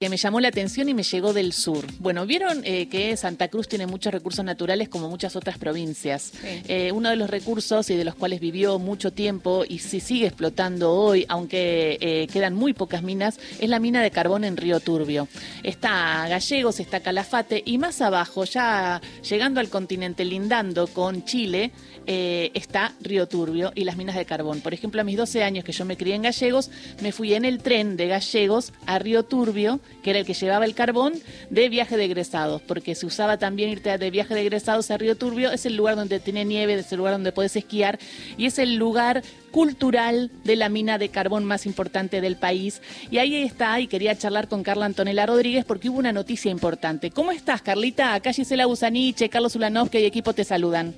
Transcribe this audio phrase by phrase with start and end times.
[0.00, 1.84] que me llamó la atención y me llegó del sur.
[1.98, 6.32] Bueno, vieron eh, que Santa Cruz tiene muchos recursos naturales como muchas otras provincias.
[6.42, 10.28] Eh, uno de los recursos y de los cuales vivió mucho tiempo y se sigue
[10.28, 14.80] explotando hoy, aunque eh, quedan muy pocas minas, es la mina de carbón en Río
[14.80, 15.28] Turbio.
[15.62, 21.72] Está Gallegos, está Calafate y más abajo, ya llegando al continente, lindando con Chile,
[22.06, 24.62] está Río Turbio y las minas de carbón.
[24.62, 26.70] Por ejemplo, a mis 12 años que yo me crié en Gallegos,
[27.02, 30.64] me fui en el tren de Gallegos a Río Turbio que era el que llevaba
[30.64, 31.14] el carbón,
[31.50, 35.16] de viaje de egresados, porque se usaba también irte de viaje de egresados a Río
[35.16, 37.98] Turbio, es el lugar donde tiene nieve, es el lugar donde puedes esquiar
[38.36, 42.82] y es el lugar cultural de la mina de carbón más importante del país.
[43.10, 47.10] Y ahí está, y quería charlar con Carla Antonella Rodríguez porque hubo una noticia importante.
[47.10, 48.14] ¿Cómo estás, Carlita?
[48.14, 50.94] Acá Gisela Busaniche, Carlos Ulanovsky y equipo te saludan.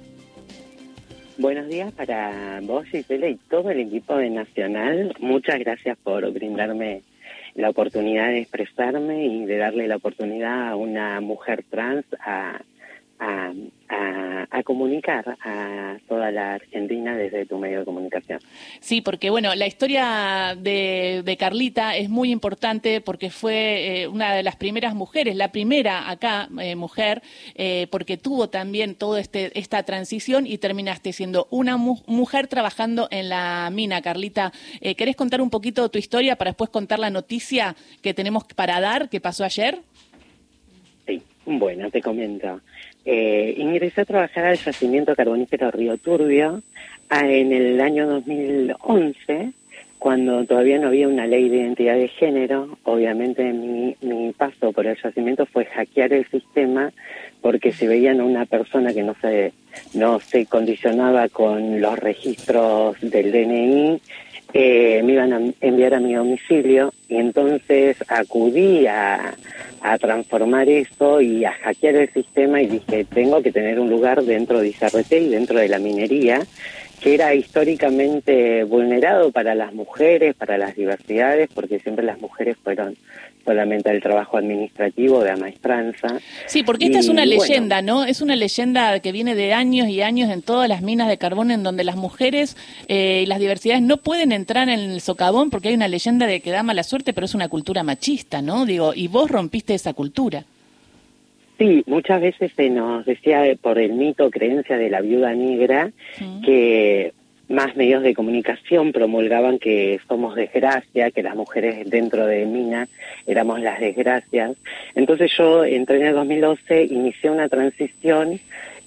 [1.39, 5.15] Buenos días para vos, Gisela, y todo el equipo de Nacional.
[5.19, 7.03] Muchas gracias por brindarme
[7.55, 12.61] la oportunidad de expresarme y de darle la oportunidad a una mujer trans a,
[13.23, 13.53] a,
[14.51, 18.41] a, comunicar a toda la Argentina desde tu medio de comunicación.
[18.81, 24.35] Sí, porque bueno, la historia de, de Carlita es muy importante porque fue eh, una
[24.35, 27.23] de las primeras mujeres, la primera acá eh, mujer,
[27.55, 33.29] eh, porque tuvo también toda este, esta transición y terminaste siendo una mujer trabajando en
[33.29, 34.03] la mina.
[34.03, 34.53] Carlita,
[34.97, 39.09] ¿querés contar un poquito tu historia para después contar la noticia que tenemos para dar
[39.09, 39.81] que pasó ayer?
[41.07, 42.61] Sí, bueno, te comento.
[43.05, 46.63] Eh, ingresé a trabajar al yacimiento carbonífero Río Turbio
[47.09, 49.53] ah, en el año 2011,
[49.99, 52.79] cuando todavía no había una ley de identidad de género.
[52.85, 56.93] Obviamente mi, mi paso por el yacimiento fue hackear el sistema
[57.41, 59.53] porque si veían a una persona que no se,
[59.95, 64.01] no se condicionaba con los registros del DNI,
[64.55, 69.35] eh, me iban a enviar a mi domicilio y entonces acudí a,
[69.81, 74.23] a transformar eso y a hackear el sistema y dije, tengo que tener un lugar
[74.23, 76.43] dentro de ICRT y dentro de la minería
[77.03, 82.97] que era históricamente vulnerado para las mujeres, para las diversidades, porque siempre las mujeres fueron
[83.45, 86.19] solamente el trabajo administrativo de maestranza.
[86.47, 88.05] Sí, porque esta es una leyenda, ¿no?
[88.05, 91.51] Es una leyenda que viene de años y años en todas las minas de carbón
[91.51, 92.57] en donde las mujeres
[92.89, 96.41] eh, y las diversidades no pueden entrar en el socavón porque hay una leyenda de
[96.41, 98.67] que da mala suerte, pero es una cultura machista, ¿no?
[98.67, 100.45] Digo, y vos rompiste esa cultura.
[101.59, 105.93] Sí, muchas veces se nos decía por el mito creencia de la viuda negra
[106.45, 107.13] que
[107.53, 112.89] más medios de comunicación promulgaban que somos desgracia, que las mujeres dentro de Mina
[113.27, 114.57] éramos las desgracias.
[114.95, 118.41] Entonces yo entré en el 2012, inicié una transición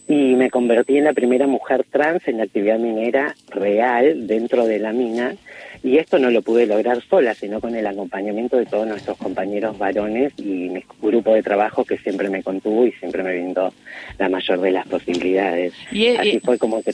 [0.07, 4.79] y me convertí en la primera mujer trans en la actividad minera real dentro de
[4.79, 5.35] la mina
[5.83, 9.77] y esto no lo pude lograr sola, sino con el acompañamiento de todos nuestros compañeros
[9.77, 13.71] varones y mi grupo de trabajo que siempre me contuvo y siempre me brindó
[14.17, 15.73] la mayor de las posibilidades.
[15.91, 16.91] Y, Así fue como que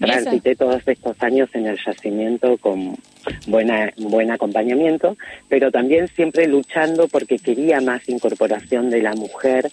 [0.00, 2.96] transité todos estos años en el yacimiento con
[3.46, 5.16] buena, buen acompañamiento,
[5.48, 9.70] pero también siempre luchando porque quería más incorporación de la mujer.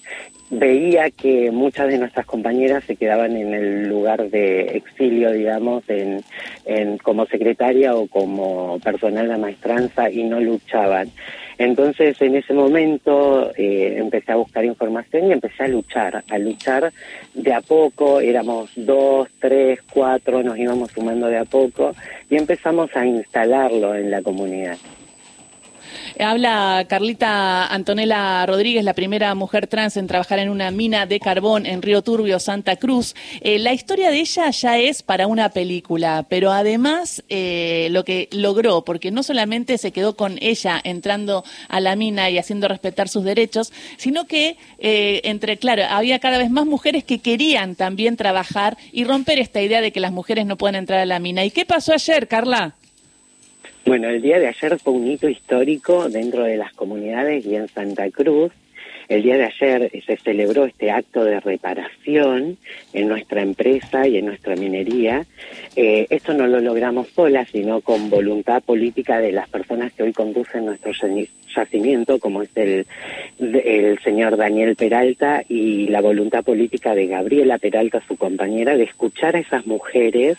[0.53, 6.21] Veía que muchas de nuestras compañeras se quedaban en el lugar de exilio, digamos, en,
[6.97, 11.09] como secretaria o como personal de maestranza y no luchaban.
[11.57, 16.91] Entonces, en ese momento eh, empecé a buscar información y empecé a luchar, a luchar
[17.33, 21.95] de a poco, éramos dos, tres, cuatro, nos íbamos sumando de a poco
[22.29, 24.77] y empezamos a instalarlo en la comunidad.
[26.19, 31.65] Habla Carlita Antonella Rodríguez, la primera mujer trans en trabajar en una mina de carbón
[31.65, 33.15] en Río Turbio, Santa Cruz.
[33.39, 38.27] Eh, la historia de ella ya es para una película, pero además eh, lo que
[38.31, 43.07] logró, porque no solamente se quedó con ella entrando a la mina y haciendo respetar
[43.07, 48.17] sus derechos, sino que eh, entre, claro, había cada vez más mujeres que querían también
[48.17, 51.45] trabajar y romper esta idea de que las mujeres no pueden entrar a la mina.
[51.45, 52.75] ¿Y qué pasó ayer, Carla?
[53.83, 57.67] Bueno, el día de ayer fue un hito histórico dentro de las comunidades y en
[57.67, 58.51] Santa Cruz.
[59.09, 62.57] El día de ayer se celebró este acto de reparación
[62.93, 65.25] en nuestra empresa y en nuestra minería.
[65.75, 70.13] Eh, esto no lo logramos sola, sino con voluntad política de las personas que hoy
[70.13, 70.91] conducen nuestro
[71.53, 72.85] yacimiento, como es el,
[73.39, 79.35] el señor Daniel Peralta, y la voluntad política de Gabriela Peralta, su compañera, de escuchar
[79.35, 80.37] a esas mujeres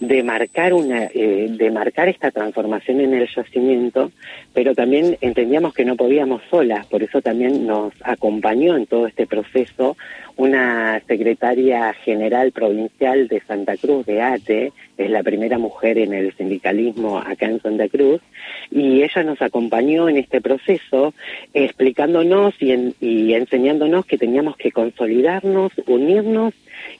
[0.00, 4.10] de marcar una, eh, de marcar esta transformación en el yacimiento,
[4.52, 9.26] pero también entendíamos que no podíamos solas, por eso también nos acompañó en todo este
[9.26, 9.96] proceso
[10.36, 16.34] una secretaria general provincial de Santa Cruz de ATE, es la primera mujer en el
[16.34, 18.20] sindicalismo acá en Santa Cruz,
[18.70, 21.14] y ella nos acompañó en este proceso
[21.52, 26.54] explicándonos y, y enseñándonos que teníamos que consolidarnos, unirnos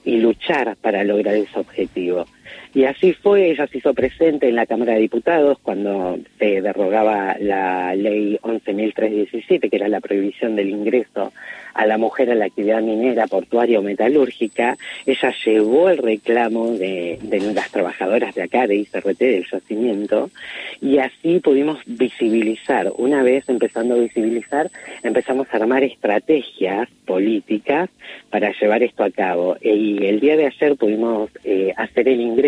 [0.05, 2.25] y luchar para lograr ese objetivo.
[2.73, 7.35] Y así fue, ella se hizo presente en la Cámara de Diputados cuando se derogaba
[7.39, 11.31] la ley 11.317, que era la prohibición del ingreso
[11.73, 14.77] a la mujer a la actividad minera, portuaria o metalúrgica.
[15.05, 20.29] Ella llevó el reclamo de, de las trabajadoras de acá, de ICRT, del yacimiento,
[20.81, 22.91] y así pudimos visibilizar.
[22.97, 24.69] Una vez empezando a visibilizar,
[25.03, 27.89] empezamos a armar estrategias políticas
[28.29, 29.57] para llevar esto a cabo.
[29.61, 32.42] Y el día de ayer pudimos eh, hacer el ingreso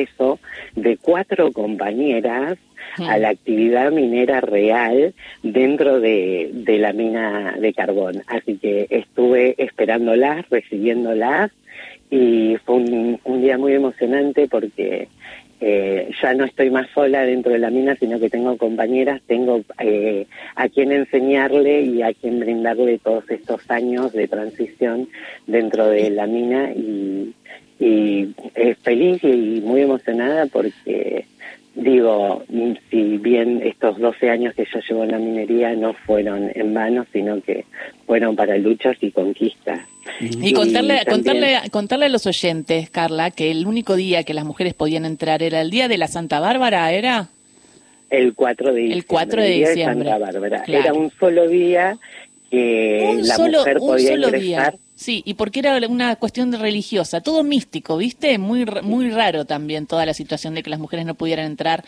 [0.75, 2.57] de cuatro compañeras
[2.97, 5.13] a la actividad minera real
[5.43, 8.21] dentro de, de la mina de carbón.
[8.27, 11.51] Así que estuve esperándolas, recibiéndolas
[12.09, 15.07] y fue un, un día muy emocionante porque
[15.61, 19.61] eh, ya no estoy más sola dentro de la mina, sino que tengo compañeras, tengo
[19.79, 25.07] eh, a quien enseñarle y a quien brindarle todos estos años de transición
[25.47, 27.24] dentro de la mina y,
[27.79, 31.25] y es feliz y muy emocionada porque
[31.75, 32.43] digo,
[32.89, 37.05] si bien estos 12 años que yo llevo en la minería no fueron en vano,
[37.11, 37.65] sino que
[38.05, 39.81] fueron para luchas y conquistas.
[40.21, 44.73] Y, contarle, contarle, contarle a los oyentes, Carla, que el único día que las mujeres
[44.73, 47.27] podían entrar era el día de la Santa Bárbara, ¿era?
[48.09, 48.97] El 4 de diciembre.
[48.97, 50.09] El 4 de diciembre.
[50.09, 50.63] Santa Bárbara.
[50.67, 51.97] Era un solo día
[52.49, 54.75] que la mujer podía ingresar.
[54.95, 58.37] Sí, y porque era una cuestión religiosa, todo místico, ¿viste?
[58.37, 61.83] Muy, muy raro también toda la situación de que las mujeres no pudieran entrar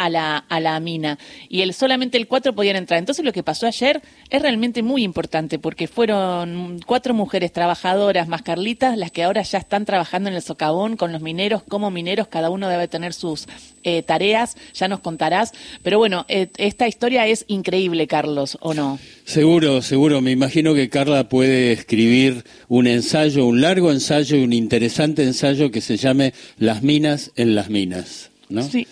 [0.00, 1.18] a la, a la mina
[1.50, 2.98] y el, solamente el cuatro podían entrar.
[2.98, 4.00] Entonces lo que pasó ayer
[4.30, 9.58] es realmente muy importante porque fueron cuatro mujeres trabajadoras más Carlitas las que ahora ya
[9.58, 13.46] están trabajando en el socavón con los mineros, como mineros, cada uno debe tener sus
[13.84, 15.52] eh, tareas, ya nos contarás.
[15.82, 18.98] Pero bueno, eh, esta historia es increíble, Carlos, ¿o no?
[19.26, 20.22] Seguro, seguro.
[20.22, 25.82] Me imagino que Carla puede escribir un ensayo, un largo ensayo, un interesante ensayo que
[25.82, 28.30] se llame Las minas en las minas.
[28.50, 28.62] ¿no?
[28.68, 28.86] Sí.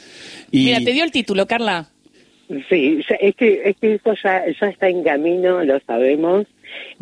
[0.52, 1.90] Mira, te dio el título, Carla.
[2.70, 6.46] Sí, es que, es que eso ya, ya está en camino, lo sabemos.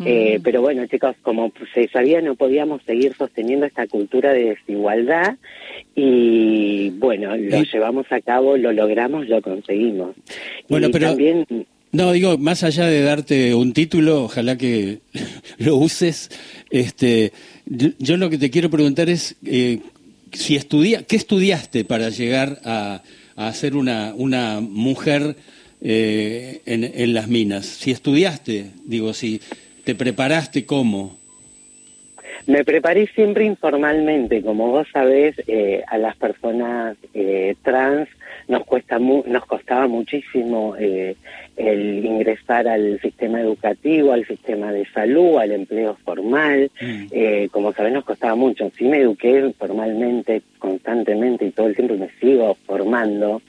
[0.05, 5.35] Eh, pero bueno, chicos, como se sabía, no podíamos seguir sosteniendo esta cultura de desigualdad
[5.95, 10.15] y bueno, lo llevamos a cabo, lo logramos, lo conseguimos.
[10.69, 11.45] Bueno, pero también...
[11.91, 14.99] No, digo, más allá de darte un título, ojalá que
[15.57, 16.29] lo uses.
[16.69, 17.31] Este,
[17.65, 19.79] yo, lo que te quiero preguntar es eh,
[20.33, 23.01] si estudia, ¿qué estudiaste para llegar a,
[23.37, 25.37] a ser una, una mujer
[25.79, 27.65] eh, en, en, las minas?
[27.65, 29.39] Si estudiaste, digo, si
[29.85, 31.15] te preparaste, ¿cómo?
[32.47, 38.09] Me preparé siempre informalmente, como vos sabés, eh, a las personas eh, trans
[38.47, 41.15] nos cuesta nos costaba muchísimo eh,
[41.55, 46.71] el ingresar al sistema educativo, al sistema de salud, al empleo formal.
[46.79, 47.05] Mm.
[47.11, 48.71] Eh, como sabés, nos costaba mucho.
[48.77, 53.41] Sí me eduqué formalmente, constantemente y todo el tiempo me sigo formando,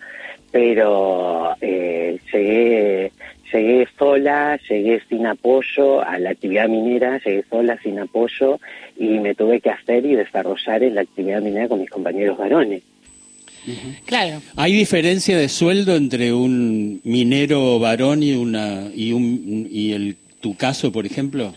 [0.50, 3.12] pero eh, llegué
[3.52, 8.58] llegué sola, llegué sin apoyo a la actividad minera, llegué sola sin apoyo
[8.96, 12.82] y me tuve que hacer y desarrollar en la actividad minera con mis compañeros varones.
[14.06, 14.40] Claro.
[14.56, 20.56] ¿Hay diferencia de sueldo entre un minero varón y una y un y el tu
[20.56, 21.54] caso, por ejemplo?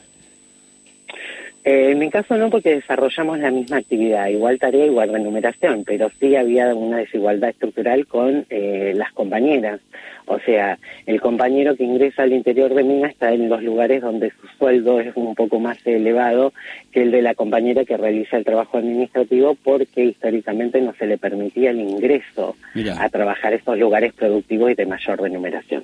[1.63, 6.09] Eh, en mi caso no, porque desarrollamos la misma actividad, igual tarea, igual remuneración, pero
[6.19, 9.79] sí había una desigualdad estructural con eh, las compañeras.
[10.25, 14.31] O sea, el compañero que ingresa al interior de mina está en los lugares donde
[14.31, 16.53] su sueldo es un poco más elevado
[16.91, 21.17] que el de la compañera que realiza el trabajo administrativo porque históricamente no se le
[21.17, 22.55] permitía el ingreso
[22.97, 25.83] a trabajar estos lugares productivos y de mayor remuneración.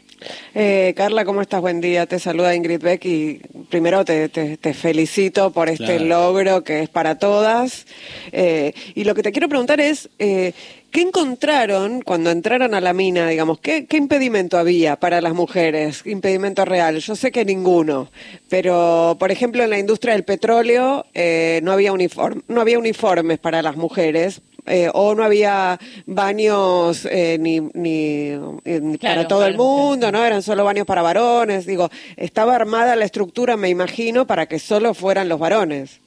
[0.53, 1.61] Eh, Carla, ¿cómo estás?
[1.61, 2.05] Buen día.
[2.05, 7.17] Te saluda Ingrid Beck y primero te, te, felicito por este logro que es para
[7.17, 7.85] todas.
[8.31, 10.53] Eh, y lo que te quiero preguntar es, eh,
[10.91, 13.59] ¿Qué encontraron cuando entraron a la mina, digamos?
[13.59, 16.01] ¿qué, impedimento había para las mujeres?
[16.05, 16.97] Impedimento real.
[16.99, 18.09] Yo sé que ninguno,
[18.49, 23.37] pero por ejemplo en la industria del petróleo eh, no había uniform, no había uniformes
[23.39, 24.41] para las mujeres.
[24.69, 28.33] Eh, o no había baños eh, ni, ni,
[29.01, 30.25] para todo el mundo, ¿no?
[30.25, 31.65] Eran solo baños para varones.
[31.65, 36.01] Digo, estaba armada la estructura, me imagino, para que solo fueran los varones.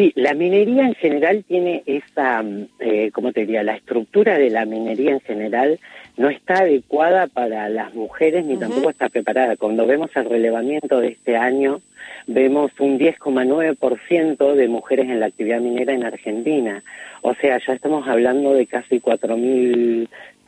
[0.00, 3.62] Sí, la minería en general tiene esa, mm, eh, ¿cómo te diría?
[3.62, 5.78] La estructura de la minería en general
[6.16, 9.56] no está adecuada para las mujeres ni tampoco está preparada.
[9.56, 11.82] Cuando vemos el relevamiento de este año,
[12.26, 16.82] vemos un 10,9% de mujeres en la actividad minera en Argentina.
[17.20, 19.00] O sea, ya estamos hablando de casi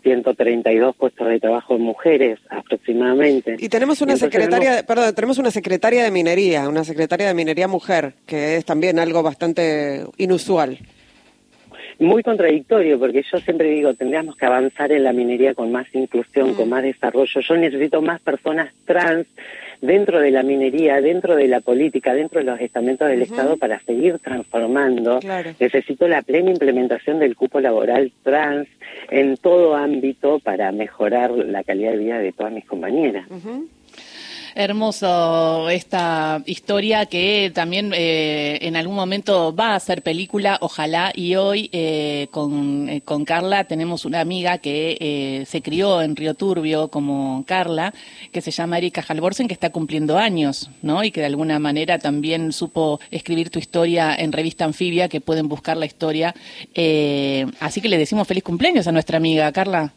[0.02, 3.56] 4.132 puestos de trabajo en mujeres aproximadamente.
[3.58, 8.14] Y tenemos una secretaria, perdón, tenemos una secretaria de minería, una secretaria de minería mujer,
[8.26, 10.78] que es también algo bastante inusual
[11.98, 16.54] muy contradictorio, porque yo siempre digo, tendríamos que avanzar en la minería con más inclusión,
[16.54, 16.70] con mm.
[16.70, 17.40] más desarrollo.
[17.40, 19.26] Yo necesito más personas trans
[19.82, 23.80] dentro de la minería, dentro de la política, dentro de los estamentos del Estado para
[23.80, 25.20] seguir transformando.
[25.58, 28.68] Necesito la plena implementación del cupo laboral trans
[29.10, 33.26] en todo ámbito para mejorar la calidad de vida de todas mis compañeras.
[34.54, 41.36] Hermoso esta historia que también eh, en algún momento va a ser película, ojalá, y
[41.36, 46.88] hoy eh, con, eh, con, Carla tenemos una amiga que se crió en Río Turbio
[46.88, 47.94] como Carla,
[48.30, 51.02] que se llama Erika Halvorsen, que está cumpliendo años, ¿no?
[51.02, 55.48] Y que de alguna manera también supo escribir tu historia en revista Anfibia, que pueden
[55.48, 56.34] buscar la historia.
[57.60, 59.92] así que le decimos feliz cumpleaños a nuestra amiga, Carla.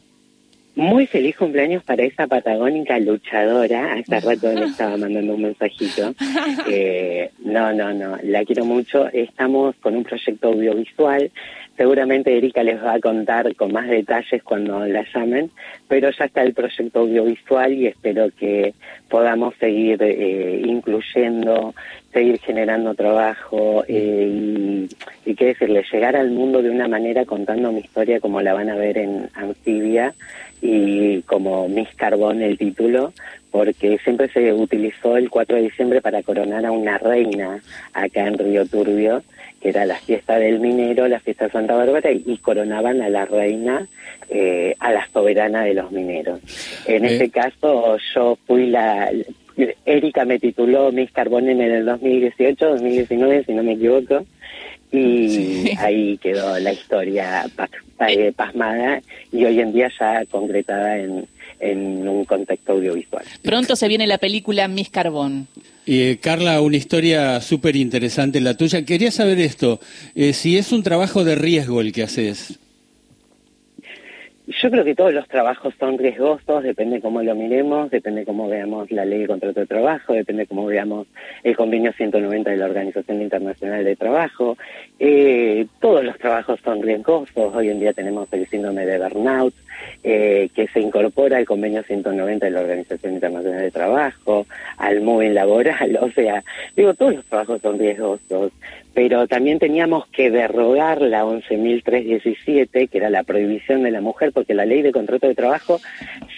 [0.76, 3.94] Muy feliz cumpleaños para esa patagónica luchadora.
[3.94, 6.14] Hace rato le estaba mandando un mensajito.
[6.68, 9.08] Eh, no, no, no, la quiero mucho.
[9.08, 11.32] Estamos con un proyecto audiovisual.
[11.78, 15.52] Seguramente Erika les va a contar con más detalles cuando la llamen,
[15.90, 18.74] pero ya está el proyecto audiovisual y espero que
[19.10, 21.76] podamos seguir eh, incluyendo,
[22.14, 27.74] seguir generando trabajo eh, y, y qué decirle, llegar al mundo de una manera contando
[27.74, 30.14] mi historia como la van a ver en Amphibia
[30.62, 33.14] y como Miss Carbón el título,
[33.56, 37.62] porque siempre se utilizó el 4 de diciembre para coronar a una reina
[37.94, 39.24] acá en Río Turbio,
[39.62, 43.24] que era la fiesta del minero, la fiesta de Santa Bárbara, y coronaban a la
[43.24, 43.88] reina,
[44.30, 46.42] eh, a la soberana de los mineros.
[46.86, 49.10] En este caso yo fui la...
[49.86, 54.26] Erika me tituló Miss Carbón en el 2018, 2019, si no me equivoco,
[54.92, 57.46] y ahí quedó la historia
[58.08, 59.02] eh, pasmada
[59.32, 61.28] y hoy en día ya concretada en,
[61.60, 63.26] en un contexto audiovisual.
[63.42, 65.48] Pronto se viene la película Miss Carbón.
[65.88, 68.86] Eh, Carla, una historia súper interesante la tuya.
[68.86, 69.80] Quería saber esto,
[70.16, 72.60] eh, si es un trabajo de riesgo el que haces.
[74.66, 78.90] Yo creo que todos los trabajos son riesgosos, depende cómo lo miremos, depende cómo veamos
[78.90, 81.06] la ley de contrato de trabajo, depende cómo veamos
[81.44, 84.58] el convenio 190 de la Organización Internacional de Trabajo.
[84.98, 87.54] Eh, todos los trabajos son riesgosos.
[87.54, 89.54] Hoy en día tenemos el síndrome de burnout,
[90.04, 95.36] eh, que se incorpora al convenio 190 de la Organización Internacional de Trabajo, al móvil
[95.36, 96.00] laboral.
[96.02, 96.44] O sea,
[96.76, 98.52] digo, todos los trabajos son riesgosos
[98.96, 104.54] pero también teníamos que derrogar la 11.317, que era la prohibición de la mujer, porque
[104.54, 105.82] la ley de contrato de trabajo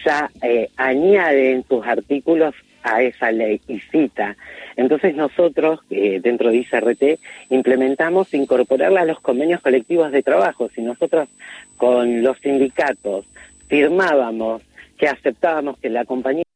[0.04, 4.36] ya eh, añade en sus artículos a esa ley y cita.
[4.76, 7.20] Entonces nosotros, eh, dentro de ICRT,
[7.52, 10.68] implementamos incorporarla a los convenios colectivos de trabajo.
[10.74, 11.30] Si nosotros
[11.78, 13.26] con los sindicatos
[13.68, 14.64] firmábamos
[14.98, 16.47] que aceptábamos que la compañía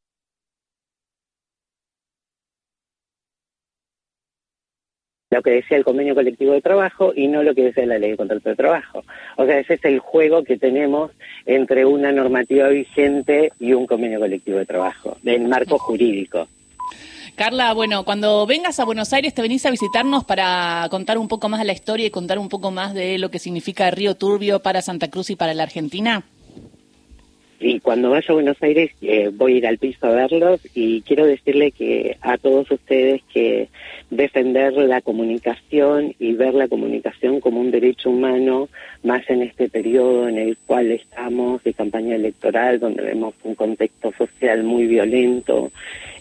[5.32, 8.12] lo que decía el convenio colectivo de trabajo y no lo que decía la ley
[8.12, 9.04] de contrato de trabajo.
[9.38, 11.12] O sea, ese es el juego que tenemos
[11.46, 16.48] entre una normativa vigente y un convenio colectivo de trabajo, del marco jurídico.
[17.36, 21.48] Carla, bueno, cuando vengas a Buenos Aires te venís a visitarnos para contar un poco
[21.48, 24.60] más de la historia y contar un poco más de lo que significa Río Turbio
[24.60, 26.24] para Santa Cruz y para la Argentina.
[27.64, 31.02] Y cuando vaya a Buenos Aires eh, voy a ir al piso a verlos y
[31.02, 33.70] quiero decirle que a todos ustedes que
[34.10, 38.68] defender la comunicación y ver la comunicación como un derecho humano,
[39.04, 44.12] más en este periodo en el cual estamos de campaña electoral, donde vemos un contexto
[44.18, 45.72] social muy violento.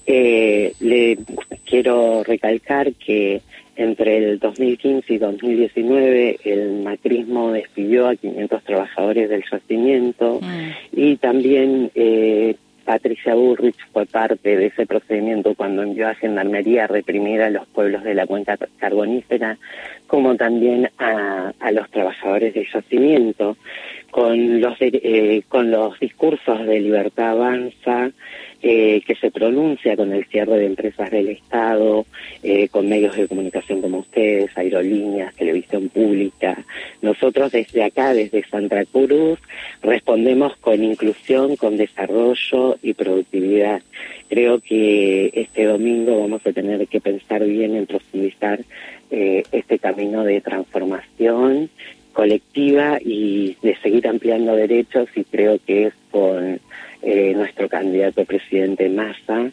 [0.06, 1.18] Eh, le
[1.64, 3.40] quiero recalcar que
[3.80, 10.70] entre el 2015 y 2019 el macrismo despidió a 500 trabajadores del yacimiento mm.
[10.92, 16.88] y también eh, Patricia Burrich fue parte de ese procedimiento cuando envió a Gendarmería a
[16.88, 19.58] reprimir a los pueblos de la cuenca carbonífera,
[20.06, 23.56] como también a, los trabajadores del yacimiento,
[24.10, 28.10] con los, eh, con los discursos de libertad avanza,
[28.62, 32.04] eh, que se pronuncia con el cierre de empresas del Estado,
[32.42, 36.62] eh, con medios de comunicación como ustedes, aerolíneas, televisión pública.
[37.00, 39.38] Nosotros desde acá, desde Santa Cruz,
[39.82, 43.82] respondemos con inclusión, con desarrollo y productividad.
[44.28, 48.60] creo que este domingo vamos a tener que pensar bien en profundizar
[49.10, 51.70] eh, este camino de transformación
[52.12, 56.60] colectiva y de seguir ampliando derechos y creo que es con
[57.02, 59.50] eh, nuestro candidato presidente Massa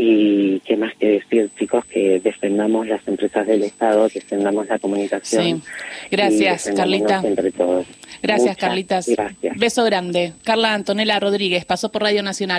[0.00, 5.60] y qué más que decir chicos que defendamos las empresas del Estado, defendamos la comunicación.
[5.60, 5.62] Sí.
[6.10, 7.20] Gracias, Carlita.
[7.24, 7.84] Entre todos.
[8.22, 9.08] Gracias, Carlitas.
[9.08, 9.56] Gracias.
[9.56, 10.34] Beso grande.
[10.44, 12.56] Carla Antonella Rodríguez pasó por Radio Nacional.